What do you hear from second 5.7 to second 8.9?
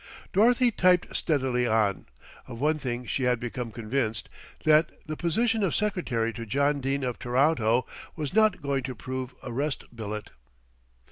secretary to John Dene of Toronto was not going